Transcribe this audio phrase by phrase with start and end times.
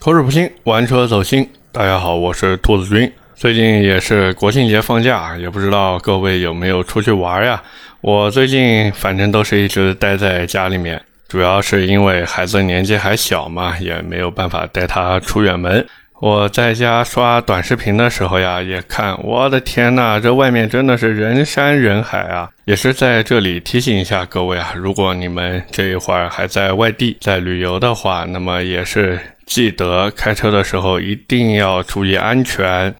[0.00, 1.50] 口齿不清，玩车走心。
[1.72, 3.12] 大家好，我是兔子君。
[3.34, 7.60] 最近也是国庆节放假，也不知道各位有没有出去玩呀？
[8.00, 15.84] 我最近反正都是一直待在家里面，主要是因为孩子年纪还小嘛，也没有办法带他出远门。
[16.20, 22.48] 我在家刷短视频的时候呀，也看，我的天呐，这外面真的是人山人海啊！
[22.66, 29.18] 也是在这里提醒一下各位啊，如果你们这一会儿还在外地在旅游的话，那么也是
[29.48, 32.94] 记得开车的时候一定要注意安全。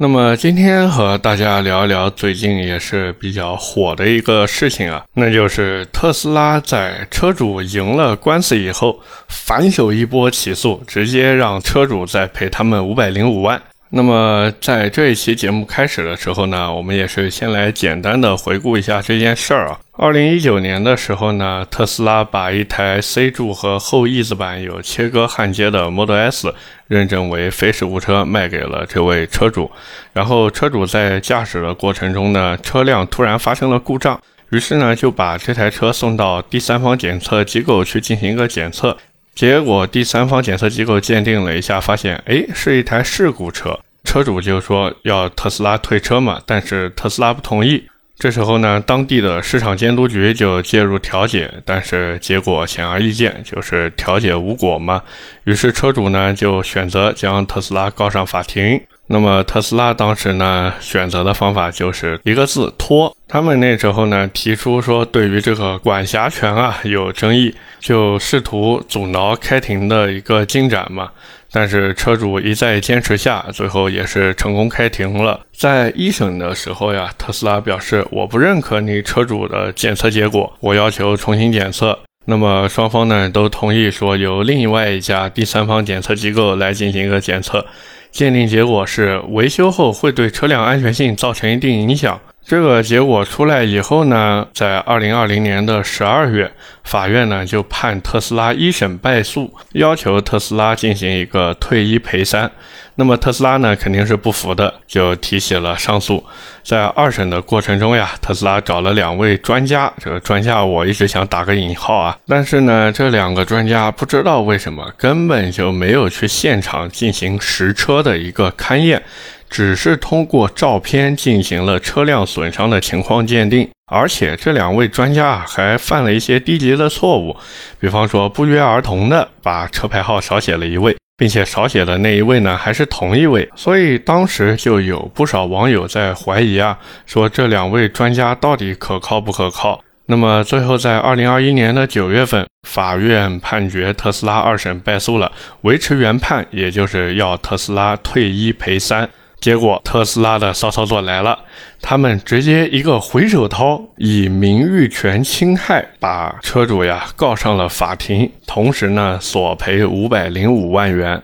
[0.00, 13.60] 那么今天和大家聊一聊最近也是比较火的一个事情啊，那就是特斯拉在车主赢了官司以后，反手一波起诉，直接让车主再赔他们五百零五万。
[13.90, 19.80] 那么在这一期节目开始的时候呢，我们也是先来简单的回顾一下这件事儿啊。
[19.92, 26.54] 二零一九年的时候呢，特斯拉把一台 C 柱和后翼子板有切割焊接的 Model S
[26.86, 29.70] 认证为非事故车，卖给了这位车主。
[30.12, 34.20] 然后车主在驾驶的过程中呢，车辆突然发生了故障，
[34.50, 38.98] 于是呢就把这台车送到第三方检测机构去进行一个检测。
[39.38, 47.84] 结果第三方检测机构鉴定了一下，发现哎是一台事故车，车主就说要特斯拉退车嘛，但是特斯拉不同意。
[48.18, 55.00] 这时候呢，当地的市场监督局就介入调解，但是结果显而易见，就是调解无果嘛。
[55.44, 58.80] 于是车主呢就选择将特斯拉告上法庭。
[59.10, 63.14] 那么特斯拉当时呢选择的方法就是一个字拖。
[63.26, 71.10] 他们那时候呢提出说，对于这个管辖权啊有争议，就试图阻挠开庭的一个进展嘛。
[71.50, 75.40] 但是车主一再坚持下，最后也是成功开庭了。
[75.56, 81.98] 在一审的时候呀，特斯拉表示我不认可你车主的检测结果，我要求重新检测。
[82.26, 87.64] 那么双方呢都同意说由另外一家第三方检测机构来进行一个检测。
[88.10, 92.20] 鉴定结果是维修后会对车辆安全性造成一定影响。
[92.48, 96.50] 这个结果出来以后呢，在二零二零年的十二月，
[96.82, 102.50] 法院呢就判特斯拉一审败诉，要求特斯拉进行一个退一赔三。
[102.94, 106.24] 那么特斯拉呢肯定是不服的，就提起了上诉。
[106.62, 119.02] 在二审的过程中呀，特斯拉找了两位专家，这个专家我一直想打个引号啊，但是呢，这两个专家不知道为什么根本就没有去现场进行实车的一个勘验。
[119.48, 127.36] 只是通过照片进行了车辆损伤的情况鉴定，而且这两位专家还犯了一些低级的错误，
[127.80, 139.82] 比方说不约而同的把车牌号少写了一位，并且少写的那一位呢还是同一位，所以当时就有不少网友在怀疑啊，说这两位专家到底可靠不可靠？
[140.10, 145.30] 那么最后在二零二一年的九月份，法院判决特斯拉二审败诉了，
[145.62, 149.08] 维持原判，也就是要特斯拉退一赔三。
[149.40, 151.38] 结果特斯拉的骚操作来了，
[151.80, 161.22] 他们直接一个回手掏，以名誉权侵害把车主呀告上了法庭，同时呢索赔五百零五万元。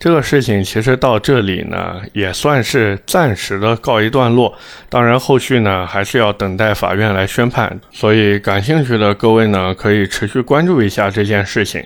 [0.00, 4.52] 这个事情其实到这里呢也算是暂时的告一段落，
[4.88, 11.80] 当然后续呢还是要等待法院来宣判，所以感兴趣的各位呢可以持续关注一下这件事情。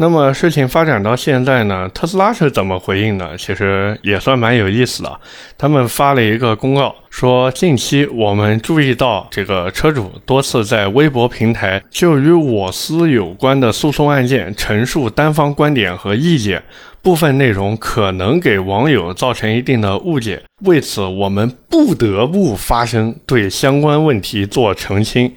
[0.00, 3.36] 那么事情发展到现在呢，特斯拉是怎么回应的？
[3.36, 5.20] 其实也算蛮有意思的。
[5.58, 16.62] 他们发了一个公告，说近期我们注意到这个车主多次在微博平台就与我司有关的诉讼案件陈述单方观点和意见，
[17.02, 20.40] 部分内容可能给网友造成一定的误解。
[20.62, 25.34] 为此，我们不得不发声，对相关问题做澄清。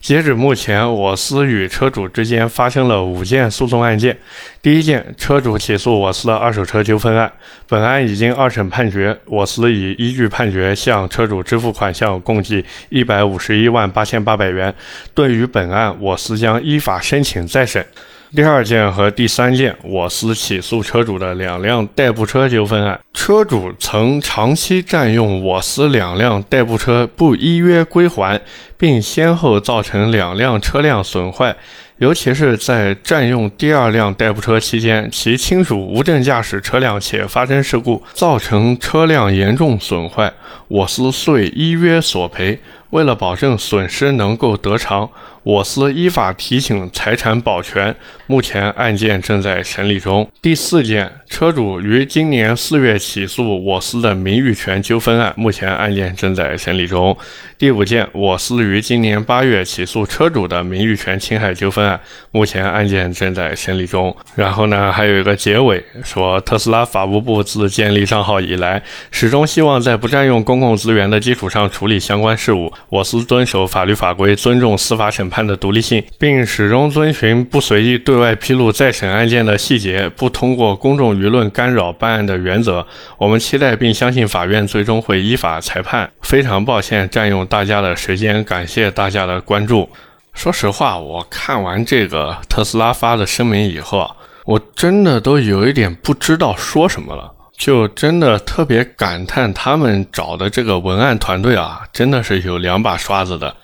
[0.00, 4.16] 截止目前，我司与车主之间发生了五件诉讼案件。
[4.62, 7.32] 第一件，车主起诉我司的二手车纠纷案，
[7.68, 14.72] 本案已经二审判决，我司已依据判决向车主支付款项共计一百五十一万八千八百元。
[15.12, 17.84] 对于本案，我司将依法申请再审。
[18.34, 28.40] 第二件和第三件，我司起诉车主的两辆代步车纠纷案，车主曾长期占用我司两辆代步车不依约归还，
[28.76, 31.54] 并先后造成两辆车辆损坏，
[31.98, 40.32] 尤其是在占用第二辆代步车期间，其亲属无证驾驶车辆且发生事故，造成车辆严重损坏，
[40.66, 42.58] 我司遂依约索赔。
[42.90, 45.10] 为了保证损失能够得偿。
[45.46, 47.94] 我司依法提请财产保全，
[48.26, 50.28] 目前案件正在审理中。
[50.42, 57.16] 第四件，车主于今年四月起诉我司的名誉权纠纷案，目前案件正在审理中。
[57.56, 62.00] 第五件，我司于今年八月起诉车主的名誉权侵害纠纷案，
[62.32, 64.14] 目前案件正在审理中。
[64.34, 68.82] 然后呢，还有一个结尾说，特斯拉法务部自建立账号以来，
[69.12, 72.72] 始终希望在不占用公共资源的基础上处理相关事务。
[72.88, 75.35] 我司遵守法律法规，尊重司法审判。
[75.36, 82.86] 判的独立性，并始终遵循不随意对外披露再审案件的细节、不通过公众舆论干扰办案的原则。
[83.18, 86.10] 我们期待并相信法院最终会依法裁判。
[86.22, 89.90] 非常抱歉占用大家的时间，感谢大家的关注。
[90.32, 94.16] 说实话，我看完这个特斯拉发的声明以后啊，
[94.46, 103.54] 我真的都有一点不知道说什么了，就真的特别感叹他们找的这个文案团队啊，真的是有两把刷子的。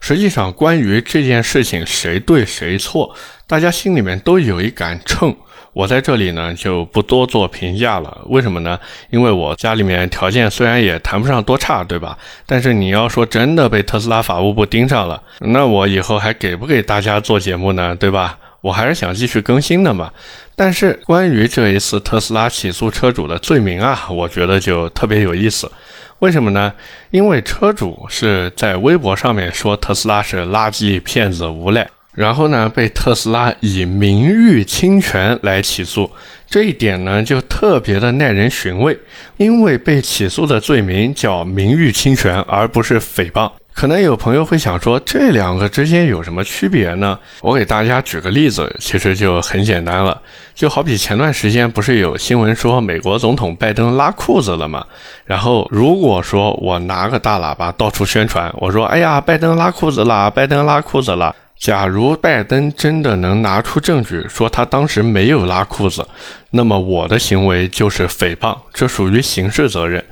[0.00, 3.14] 实际上，关于这件事情谁对谁错，
[3.46, 5.34] 大家心里面都有一杆秤。
[5.74, 8.22] 我在这里呢就不多做评价了。
[8.26, 8.78] 为什么呢？
[9.10, 12.18] 因为我家里面条件虽然也谈不上多差，对吧？
[12.46, 17.94] 但是你要说真的被特斯拉法务部盯上了，那我以后还给不给大家做节目呢？
[17.94, 18.38] 对吧？
[18.60, 20.10] 我还是想继续更新的嘛。
[20.56, 25.70] 但是关于这一次特斯拉起诉车主的罪名啊，我觉得就特别有意思。
[26.20, 26.72] 为什么呢？
[27.10, 36.10] 因为车主是在微博上面说特斯拉是垃圾、骗子、无赖，然后呢被特斯拉以名誉侵权来起诉，
[36.48, 38.98] 这一点呢就特别的耐人寻味，
[39.36, 43.52] 因为被起诉的罪名叫名誉侵权，而不是诽谤。
[43.78, 47.16] 可能有朋友会想说，这两个之间有什么区别呢？
[47.40, 50.20] 我给大家举个例子，其实就很简单了。
[50.52, 54.84] 就好比前段时间不是有新闻说美国总统拜登拉裤子了吗？
[55.24, 66.06] 然后如果说我拿个大喇叭到处宣传，我说：“哎呀，拜登拉裤子了，拜登拉裤子了。”假如拜登真的能拿出证据说他当时没有拉裤子，
[66.50, 70.02] 那么我的行为就是诽谤，这属于刑事责任。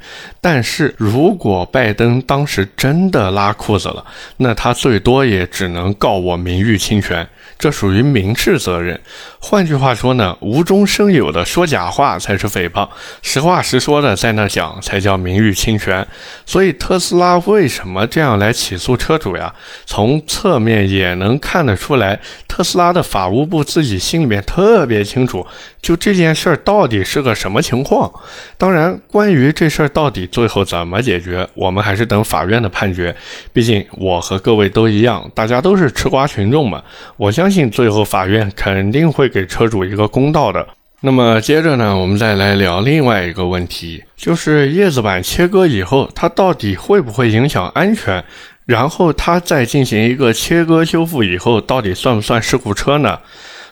[0.40, 4.04] 但是如果拜登当时真的拉裤子了，
[4.38, 7.26] 那他最多也只能告我名誉侵权，
[7.58, 9.00] 这属于民事责任。
[9.38, 12.88] 换句话说呢，无中生有的说假话才是诽谤，
[13.22, 16.06] 实话实说的在那讲才叫名誉侵权。
[16.44, 19.54] 所以特斯拉为什么这样来起诉车主呀？
[19.84, 25.46] 从侧面也能看得出来，特斯拉的法务部自己心里面特别清楚，
[25.80, 28.12] 就这件事儿到底是个什么情况。
[28.58, 33.14] 当然，关于这事儿到底最后怎么解决，我们还是等法院的判决。
[33.52, 36.82] 毕竟我和各位都一样，大家都是吃瓜群众嘛。
[37.16, 39.28] 我相相信最后法院肯定会。
[39.28, 40.66] 给车主一个公道的。
[41.02, 48.24] 那么接着呢，我们再来聊另外一个问题，就是叶子板切割以后，它到底会不会影响安全？
[48.64, 53.20] 然后它再进行一个切割修复以后，到底算不算事故车呢？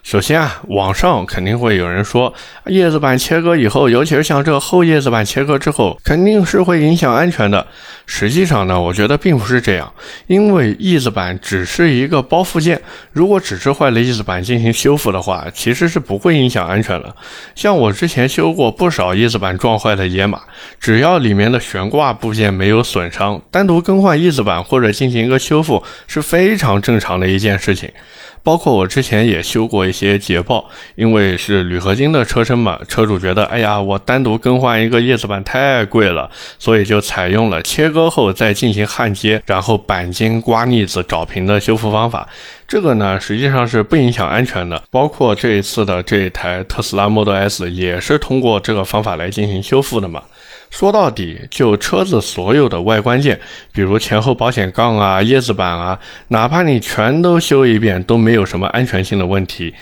[0.05, 2.35] 首先啊，网上肯定会有人说，
[2.67, 7.67] 叶子板切割以后，尤其是像这后叶子板切割之后，肯定是会影响安全的。
[8.05, 9.91] 实际上呢，我觉得并不是这样，
[10.27, 12.79] 因为翼子板只是一个包附件，
[13.13, 17.17] 如果只是坏了翼子板进行修复的话，其实是不会影响安全的。
[17.55, 20.43] 像我之前修过不少翼子板撞坏的野马，
[20.79, 27.91] 只要里面的悬挂部件没有损伤，单独更换翼子板或者进行一个修复是非常正常的一件事情。
[28.45, 42.29] 包括我之前也修过一些捷豹，因为是铝合金的车身嘛，车主觉得，哎呀，我单独更换一个叶子板太贵了，所以就采用了切割后再进行焊接，然后钣金刮腻子找平的修复方法。
[42.67, 44.83] 这个呢，实际上是不影响安全的。
[44.91, 50.23] 包括这一次的这一台特斯拉 Model S 也是通过这个方法来进行修复的嘛。
[50.71, 53.39] 说到底，就车子所有的外观件，
[53.73, 55.97] 比如前后保险杠啊、叶子板啊，
[56.29, 59.73] 哪怕你全都修一遍，都没有什么安全性的问题。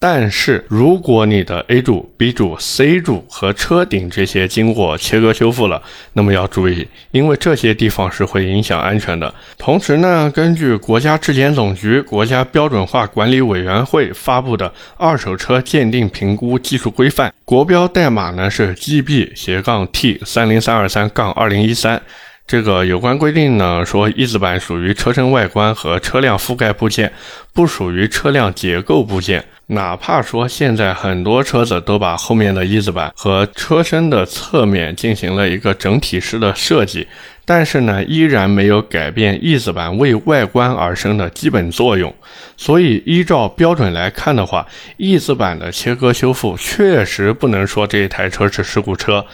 [0.00, 9.34] 但是，如果你的 A 柱、B 柱、C 柱和车顶这些经过切割修复了，那么要注意，因为这些地方是会影响安全的。
[9.58, 22.00] 同时呢，根据国家质检总局、国家标准化管理委员会发布的《二手车鉴定评估技术规范》，国标代码呢是 GB 斜杠 T 三零三二三杠二零一三。
[22.48, 27.12] 这个有关规定呢，说翼子板属于车身外观和车辆覆盖部件，
[27.52, 29.44] 不属于车辆结构部件。
[29.66, 37.06] 哪怕说现在很多车子都把后面的翼子板和车身的侧面进行了一个整体式的设计，
[37.44, 42.14] 但是呢，依然没有改变翼子板为外观而生的基本作用。
[42.56, 49.26] 所以，依照标准来看的话，翼子板的切割修复确实不能说这一台车是事故车。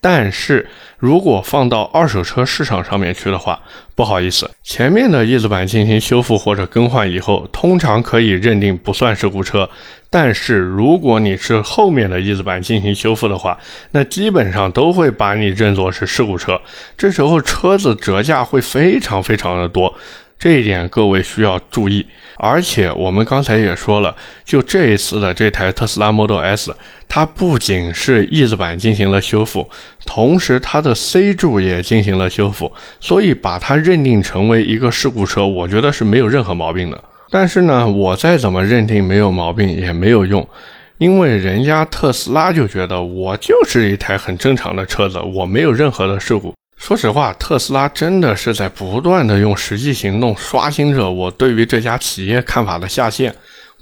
[0.00, 0.66] 但是
[0.98, 3.60] 如果放到二手车市场上面去的话，
[3.94, 9.68] 不好意思，前面的翼子板进行修复或者更换以后，通常可以认定不算事故车。
[10.08, 13.58] 但是如果你是后面的翼子板进行修复的话，
[13.92, 16.60] 那基本上都会把你认作是事故车。
[16.96, 19.94] 这时候车子折价会非常非常的多。
[20.38, 22.06] 这一点各位需要注意，
[22.42, 24.16] 而且我们刚才也说了，
[24.46, 26.74] 就这一次的这台特斯拉 Model S，
[27.06, 29.68] 它不仅是翼子板进行了修复，
[30.06, 36.98] 同时它的 C 柱也进行了修复，所以把它认定成为一个事故车，我觉得是没有任何毛病的。
[37.30, 40.48] 但是呢，我再怎么认定没有毛病也没有用，
[40.96, 46.54] 因为人家特斯拉就觉得我就是一台很正常的车子，我没有任何的事故。
[46.80, 53.32] 说实话，特斯拉真的是在不断的用实际行动刷新着我对于这家企业看法的下限。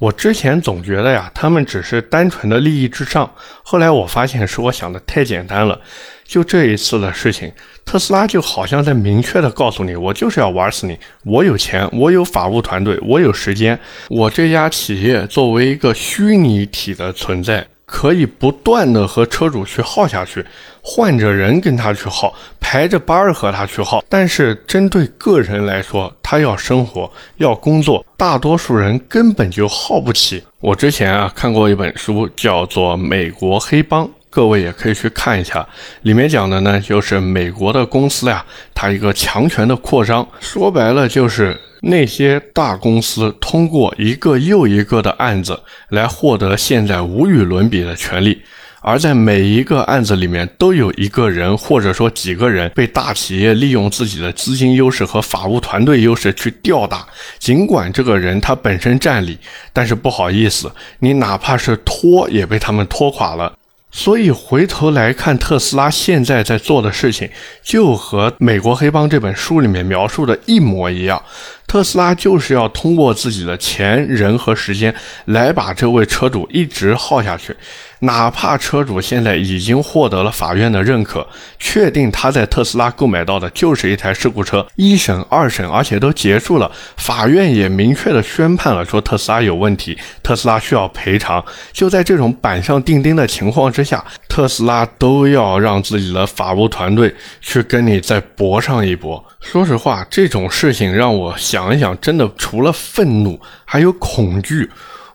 [0.01, 5.81] 我之前总觉得呀，他们只是单纯的利益至上，后来我发现是我想的太简单了。
[6.25, 7.53] 就这一次的事情，
[7.85, 10.99] 特斯拉就好像在明确的告诉你，我就是要玩死你。
[11.25, 13.79] 我有钱，我有法务团队，我有时间，
[14.09, 17.69] 我这家企业作为一个虚拟体的存在。
[17.91, 20.45] 可以不断的和车主去耗下去，
[20.83, 24.05] 换着人跟他去耗，排着班儿和他去耗。
[24.11, 30.45] 但是针对个人来说，他要生活要工作，大多数人根本就耗不起。
[30.61, 34.05] 我之前啊看过一本书，叫做《美国黑帮》。
[34.39, 35.67] 各位也可以去看一下，
[36.03, 48.41] 里面讲的呢，就是美国的公司呀，它一个强权的扩张，说白了就是那些大公司通过一个又一个的案子来获得现在无与伦比的权利，
[48.81, 57.05] 而在每一个案子里面都有一个人或者说几个人被大企业利用自己的资金优势和法务团队优势去吊打，
[57.41, 59.37] 尽管这个人他本身占理，
[59.73, 63.53] 但是不好意思，你哪怕是拖也被他们拖垮了。
[63.99, 67.29] 所以回头来看，特斯拉现在在做的事情，
[67.65, 71.21] 就和《美国黑帮》这本书里面描述的一模一样。
[71.67, 77.57] 特斯拉就是要通过自己的钱、人和时间，来把这位车主一直耗下去。
[78.01, 81.27] 哪怕车主现在已经获得了法院的认可，
[81.59, 91.45] 确定他在特斯拉购买到的就是一台事故车，一审、二审，而且都结束了，法院也明确的宣判了，说特斯拉有问题，特斯拉需要赔偿。
[91.73, 99.25] 就在这种板上钉钉的情况之下，特斯拉都要让自己的法务团队去跟你再搏上一搏。
[99.41, 104.71] 说实话，这种事情让我想一想，真的除了愤怒，还有恐惧。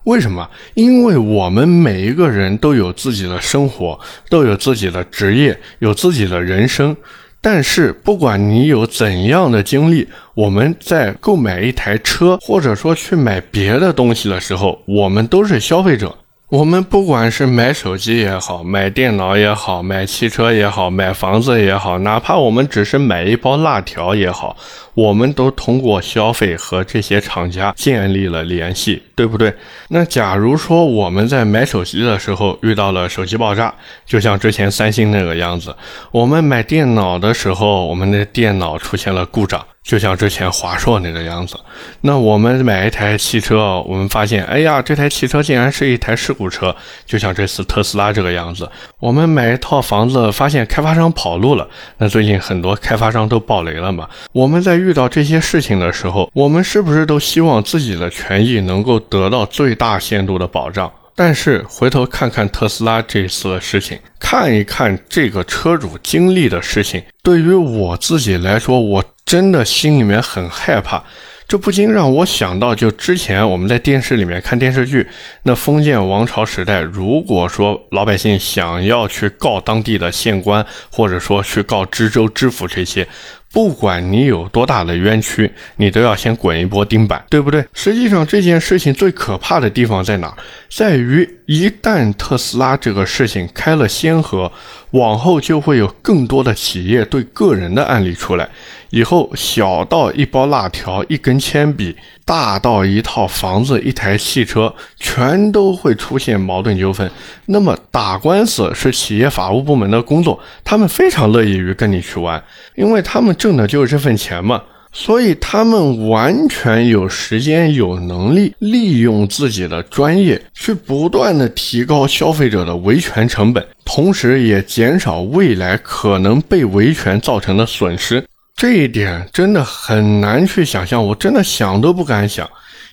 [0.06, 0.50] 为什么？
[0.74, 6.96] 因为我们每一个人都有自己的生活，都有自己的职业，有自己的人生。
[7.40, 16.16] 但是，不管你有怎样的经历，我们在购买一台车，或者说去买别的东西的时候，我们都是消费者。
[16.50, 24.56] 我们不管是买手机也好，买电脑也好，买汽车也好，买房子也好，哪怕我们只是买一包辣条也好，
[24.94, 29.52] 我们都通过消费和这些厂家建立了联系，对不对？
[29.88, 33.74] 那假如说我们在买手机的时候遇到了手机爆炸，
[34.06, 35.72] 就像之前三星那个样子；
[36.12, 39.66] 我们买电脑的时候，我们的电脑出现了故障。
[39.84, 41.60] 就像之前华硕那个样子，
[42.02, 46.74] 那我们买一台汽车，我们发现，哎呀，这台汽车竟然是一台事故车。
[47.06, 51.68] 就像这次特斯拉这个样子，我们买一套房子，发现开发商跑路了。
[51.98, 54.10] 那最近很多开发商都爆雷了嘛？
[54.32, 60.90] 我们在遇到这些事情的时候，我们是不是都希望自己的权益能够得到最大限度的保障？
[61.16, 69.04] 但是回头看看特斯拉这次的事情，看一看这个车主经历的事情，对于我自己来说，我。
[69.26, 71.02] 真的心里面很害怕，
[71.48, 75.08] 这不禁让我想到，就之前我们在电视里面看电视剧，
[75.44, 83.08] 那封建王朝时代，如果说老百姓想要去告当地的县官，或者说去告知州知府这些。
[83.54, 87.64] 不管你有多大的冤屈，你都要先滚一波钉板，对不对？
[87.72, 90.36] 实际上这件事情最可怕的地方在哪？
[90.72, 94.52] 在于一旦特斯拉这个事情开了先河，
[94.94, 98.50] 往后就会有更多的企业对个人的案例出来。
[98.90, 101.96] 以后小到一包辣条、一根铅笔，
[102.26, 107.12] 大到一套房子、一台汽车，全都会出现矛盾纠纷。
[107.48, 112.42] 那么打官司是企业法务部门的工作，他们非常乐意于跟你去玩，
[112.76, 113.34] 因为他们。
[113.36, 114.62] 挣的就是这份钱嘛，
[114.96, 128.24] 所以他们完全有时间、有能力利用自己的专业去不断的提高消费者的维权成本，同时也减少未来可能被维权造成的损失。
[128.56, 132.48] 这一点真的很难去想象，我真的想都不敢想。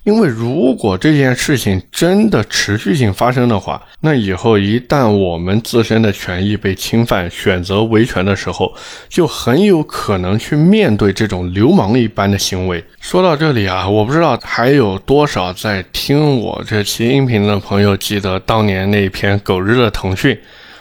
[0.04, 8.75] 因为如果这件事情真的持续性发生的话，那以后一旦我们自身的权益被侵犯，选择维权的时候，
[9.11, 12.83] 就很有可能去面对这种流氓一般的行为。
[13.00, 20.38] 说到这里啊，我不知道还有多少在听我这期音频的朋友记得当年那篇狗日的腾讯，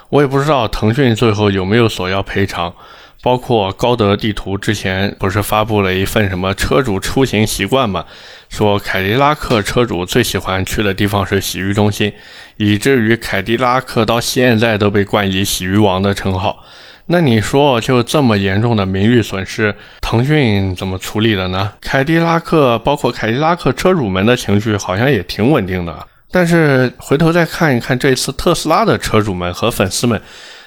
[0.09, 2.73] 我也不知道腾讯最后有没有索要赔偿。
[3.21, 8.05] 包括高德地图之前不是发布了一份什么车主出行习惯嘛？
[8.49, 12.13] 说凯迪拉克车主最喜欢去的地方是洗浴中心，
[12.55, 16.63] 以至于凯迪拉克到现在都被冠以洗浴王的称号。
[17.07, 21.73] 那你说就这么严重的名誉损失，腾讯怎么处理的呢？
[21.81, 30.21] 凯迪拉克包括凯迪拉克车主们的情绪好像也挺稳定的，但是回头再看一看这次特斯拉的车主们和粉丝们。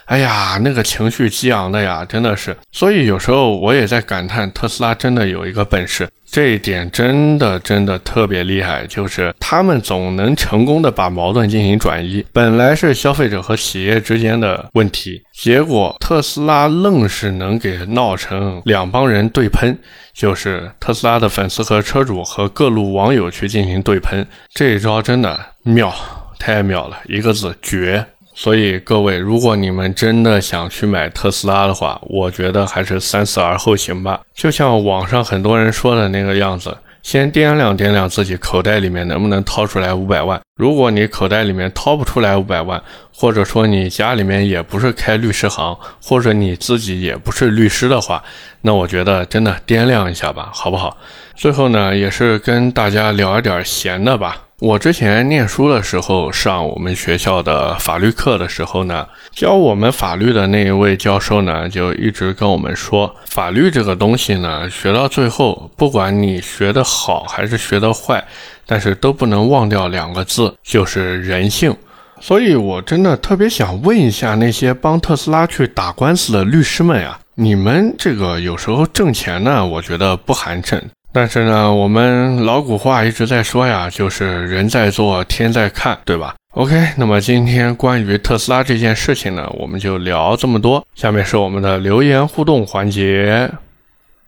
[0.06, 2.56] 哎呀，那个情绪激昂的呀，真的是。
[2.71, 12.25] 所以有时候我也在感叹，特斯拉真的有一个本事，这一点真的真的特别厉害，就是他们总能成功的把矛盾进行转移。
[12.32, 19.78] 本来是消费者和企业之间的问题，结果特斯拉愣是能给闹成两帮人对喷，
[20.12, 24.26] 就是特斯拉的粉丝和车主和各路网友去进行对喷。
[24.52, 25.94] 这一招真的妙，
[26.38, 28.04] 太妙了，一个字绝。
[28.34, 34.20] 所以各位，如果你们真的想去买特斯拉的话，我觉得还是三思而后行吧。
[34.34, 40.40] 就像网上很多人说的那个样子，先掂量掂量自己口袋里面能不能掏出来五百万。
[40.56, 42.82] 如果你口袋里面掏不出来五百万，
[43.14, 48.22] 或者说你家里面也不是开律师行，或者你自己也不是律师的话，
[48.62, 50.96] 那我觉得真的掂量一下吧，好不好？
[51.34, 54.36] 最后呢，也是跟大家聊一点闲的吧。
[54.64, 68.25] 我之前念书的时候，上我们学校的法律课的时候呢，教我们法律的那一位教授呢，就一直跟我们说，法律这个东西呢，学到最后，不管你学得好还是学得坏，
[68.64, 71.76] 但是都不能忘掉两个字，就是人性。
[72.21, 80.81] 所以，我真的特别想问一下那些帮特斯拉去打官司的律师们呀，你们这个有时候挣钱呢，我觉得不寒碜。
[81.14, 90.83] 但是呢，我们老古话一直在说呀，就是人在做，天在看，对吧？OK，那么今天关于特斯拉这件事情呢，我们就聊这么多。
[90.95, 93.50] 下面是我们的留言互动环节。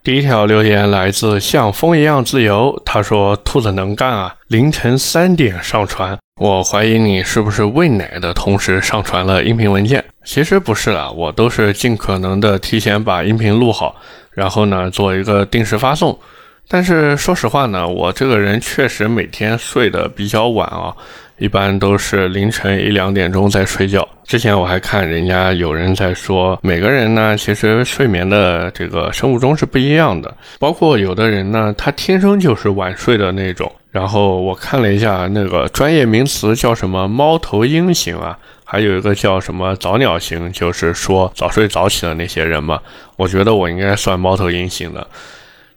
[0.03, 6.19] 第一条留言来自像风一样自由，他说：“兔子能干啊，凌晨三点上传。
[6.39, 10.05] 我怀疑你是不是喂奶的同时上传了音频文件？
[10.27, 13.97] 其实不是啊，我都是尽可能的提前把音频录好，
[14.33, 16.19] 然后呢做一个定时发送。”
[16.67, 20.95] 但是说实话呢，我这个人确实每天睡得比较晚啊，
[21.39, 24.09] 一般都是凌晨一两点钟在睡觉。
[24.25, 33.71] 之前我还看人家有人在说，每个人呢其实睡眠的这个生物钟是不一样的，包括有的人呢他天生就是晚睡的那种。
[33.91, 42.81] 然后我看了一下那个专业名词叫什么猫头鹰型啊，还有一个叫什么早鸟型，就是说早睡早起的那些人嘛。
[43.17, 45.07] 我觉得我应该算猫头鹰型的。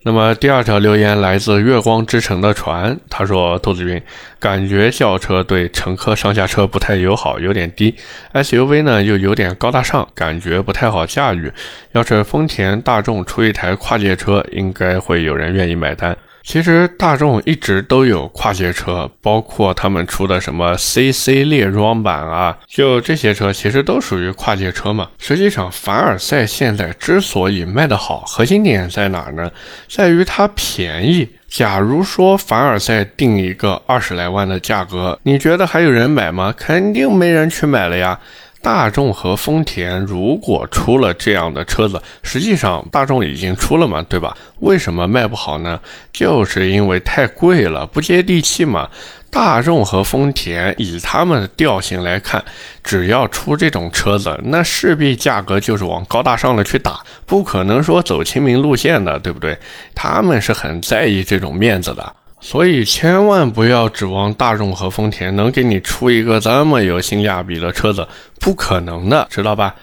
[0.07, 4.01] 那么第二条留言来自月光之城的船，他说：“兔子君，
[4.39, 7.93] 感觉轿车对乘客上下车不太友好，有点低
[8.31, 11.51] ；SUV 呢又有点高大上，感觉不太好驾驭。
[11.91, 16.15] 要是丰田、大众出一台跨界车，应该会有人愿意买单。”
[16.47, 25.09] 其实大众一直都有跨界车，包括他们出的什么 CC 猎装版啊，就这些车其实都属于跨界车嘛。
[25.19, 29.51] 实际上，凡尔赛现在之所以卖得好，核心点在哪呢？
[29.89, 31.27] 在于它便宜。
[31.49, 36.53] 假如说凡尔赛定一个二十来万的价格，你觉得还有人买吗？
[36.57, 38.17] 肯定没人去买了呀。
[38.61, 44.35] 大众和丰田如果出了这样的车子，实际上大众已经出了嘛，对吧？
[44.59, 45.79] 为什么卖不好呢？
[46.11, 48.89] 就是因为太贵了，不接地气嘛。
[49.29, 52.43] 大众和丰田以他们的调性来看，
[52.83, 59.57] 只要出这种车子，那势必价格就是往高大上的去打，不可能说走亲民路线的，对不对？
[59.93, 62.15] 他们是很在意这种面子的。
[62.39, 68.07] 所以千万不要指望大众和丰田能给你出一个这么有性价比的车子，
[68.39, 69.75] 不可能的，知道吧？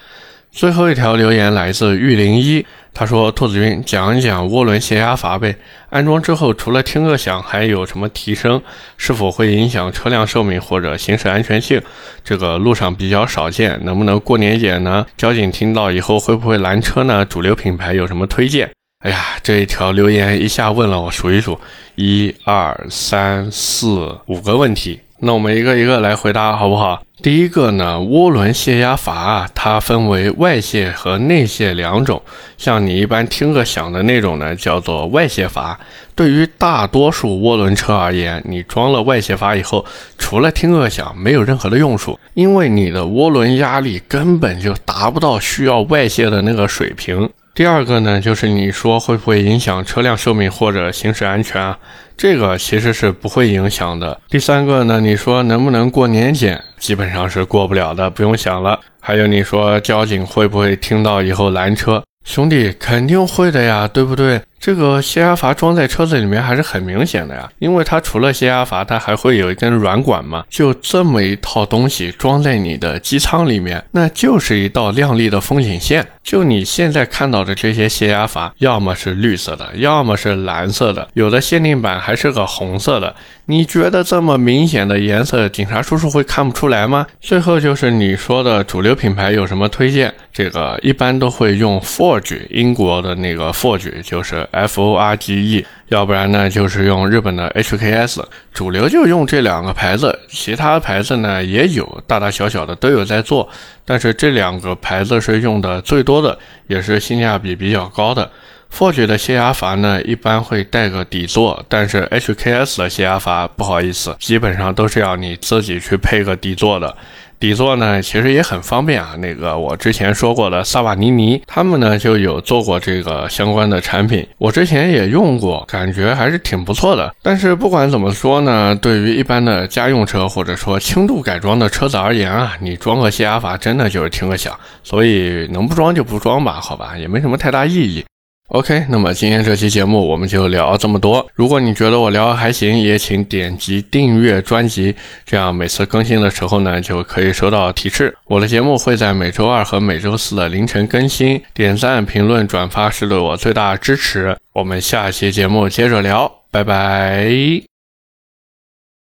[0.53, 5.57] 最后一条留言来自玉林一，他说：“兔子君讲一讲涡轮泄压阀呗，
[5.91, 8.63] 安装之后除了听个响，还有什么提升？
[8.97, 11.83] 是否会影响车辆寿命或者行驶安全性？
[12.23, 15.05] 这个路上比较少见，能不能过年检呢？
[15.17, 17.25] 交警听到以后会不会拦车呢？
[17.25, 18.71] 主流品牌有什么推荐？”
[19.05, 21.61] 哎呀，这一条留言一下问了我数一数，
[21.95, 24.99] 一二三四五个问题。
[25.19, 27.03] 那我们一个一个来回答，好不好？
[27.23, 32.23] 第一个呢，涡轮泄压阀啊，它分为外泄和内泄两种。
[32.57, 35.79] 像你一般听个响的那种呢，叫做外泄阀。
[36.15, 39.85] 对于大多数涡轮车而言，你装了外泄阀以后，
[40.17, 47.29] 除了听个响，没有任何的用处，因为你的涡轮压力根本就达不到需要外泄的那个水平。
[47.55, 51.79] 第二个呢，就是你说会不会影响车辆寿命或者行驶安全啊？
[52.17, 54.21] 这个其实是不会影响的。
[54.29, 56.61] 第三个呢，你说能不能过年检？
[56.79, 58.81] 基本上是过不了的，不用想了。
[59.01, 62.03] 还有你说交警会不会听到以后拦车？
[62.25, 64.41] 兄弟，肯定会的呀，对不对？
[64.65, 76.07] 这个泄压阀装在车子里面还是很明显的呀，因为它除了泄压阀，它还会有一根软管嘛，就这么一套东西装在你的机舱里面，那就是一道亮丽的风景线。
[76.23, 83.15] 就你现在看到的这些泄压阀，要么是绿色的，要么是蓝色的，有的限定版还是个红色的。
[83.45, 87.07] 你觉得这么明显的颜色，警察叔叔会看不出来吗？
[87.21, 90.15] 最后就是你说的主流品牌有什么推荐？
[90.33, 94.49] 这个一般都会用 Forge，英国的那个 Forge 就是。
[94.55, 103.49] F O R G E，要不然呢就是用日本的 H K S，主流就用这两个牌子，其他牌子呢也有，大大小小的都有在做，
[103.85, 106.39] 但是这两个牌子是用的最多的，
[106.69, 108.31] 也是性价比比较高的。
[108.73, 116.97] Forge 的泄压阀呢一般会带个底座，但是 H K S 的泄压阀不好意思，基本上都是要你自己去配个底座的。
[117.39, 119.15] 底座呢，其实也很方便啊。
[119.19, 127.15] 那个我之前说过的萨瓦尼尼，他们呢就有做过这个相关的产品，我之前也用过，感觉还是挺不错的。
[127.23, 138.05] 但是不管怎么说呢，对于一般的家用车或者说轻度改装的车子而言啊，你装个泄压阀真的就是听个响，所以能不装就不装吧，好吧，也没什么太大意义。
[138.49, 141.27] OK，那么今天这期节目我们就聊这么多。
[141.35, 148.17] 如果你觉得我聊的还行，也请点击订阅专辑，这样每次更新的时候呢，就可以收到提示。
[148.27, 151.43] 我的节目会在每周二和每周四的凌晨更新。
[151.55, 154.37] 点赞、评论、转发是对我最大的支持。
[154.53, 157.74] 我们下期节目接着聊，拜拜。